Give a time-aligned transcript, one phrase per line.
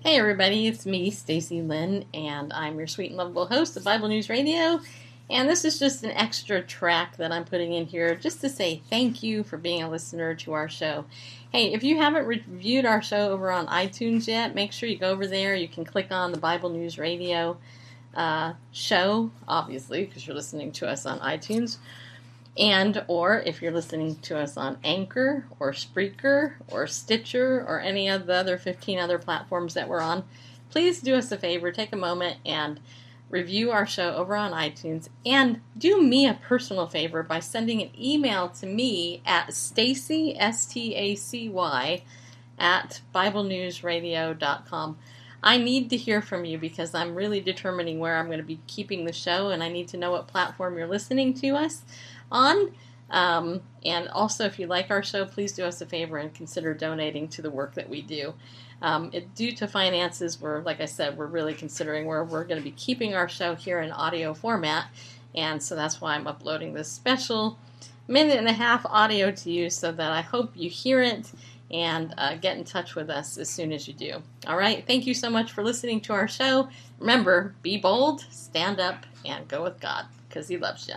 [0.00, 4.06] Hey everybody, it's me, Stacy Lynn, and I'm your sweet and lovable host of Bible
[4.06, 4.78] News Radio.
[5.28, 8.80] And this is just an extra track that I'm putting in here just to say
[8.88, 11.04] thank you for being a listener to our show.
[11.50, 15.10] Hey, if you haven't reviewed our show over on iTunes yet, make sure you go
[15.10, 15.56] over there.
[15.56, 17.58] You can click on the Bible News Radio
[18.14, 21.78] uh, show, obviously, because you're listening to us on iTunes
[22.58, 28.08] and or if you're listening to us on Anchor or Spreaker or Stitcher or any
[28.08, 30.24] of the other 15 other platforms that we're on,
[30.70, 32.80] please do us a favor, take a moment and
[33.30, 37.90] review our show over on iTunes and do me a personal favor by sending an
[37.98, 42.02] email to me at Stacy S T A C Y
[42.58, 44.98] at BibleNewsRadio.com.
[45.40, 48.58] I need to hear from you because I'm really determining where I'm going to be
[48.66, 51.82] keeping the show and I need to know what platform you're listening to us
[52.30, 52.72] on.
[53.10, 56.74] Um, and also, if you like our show, please do us a favor and consider
[56.74, 58.34] donating to the work that we do.
[58.82, 62.60] Um, it, due to finances, we're, like I said, we're really considering where we're going
[62.60, 64.86] to be keeping our show here in audio format.
[65.34, 67.58] And so that's why I'm uploading this special
[68.06, 71.30] minute and a half audio to you so that I hope you hear it
[71.70, 74.22] and uh, get in touch with us as soon as you do.
[74.46, 74.86] All right.
[74.86, 76.68] Thank you so much for listening to our show.
[76.98, 80.94] Remember, be bold, stand up, and go with God because He loves you.